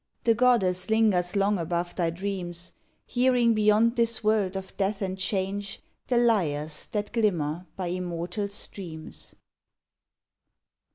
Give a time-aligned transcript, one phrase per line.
[0.23, 2.71] The goddess lingers long above thy dreams,
[3.05, 9.35] Hearing beyond this world of death and change, The lyres that glimmer by immortal streams.